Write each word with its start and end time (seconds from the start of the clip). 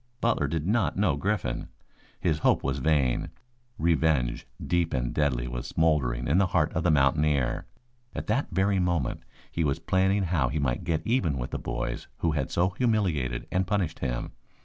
Butler 0.19 0.47
did 0.47 0.65
not 0.65 0.97
know 0.97 1.15
Griffin. 1.15 1.67
His 2.19 2.39
hope 2.39 2.63
was 2.63 2.79
vain. 2.79 3.29
Revenge 3.77 4.47
deep 4.65 4.95
and 4.95 5.13
deadly 5.13 5.47
was 5.47 5.67
smouldering 5.67 6.27
in 6.27 6.39
the 6.39 6.47
heart 6.47 6.73
of 6.73 6.81
the 6.81 6.89
mountaineer. 6.89 7.67
At 8.15 8.25
that 8.25 8.47
very 8.51 8.79
moment 8.79 9.21
he 9.51 9.63
was 9.63 9.77
planning 9.77 10.23
how 10.23 10.49
he 10.49 10.57
might 10.57 10.85
get 10.85 11.05
even 11.05 11.37
with 11.37 11.51
the 11.51 11.59
boys 11.59 12.07
who 12.17 12.31
had 12.31 12.49
so 12.49 12.69
humiliated 12.71 13.45
and 13.51 13.67
punished 13.67 13.99
him. 13.99 14.31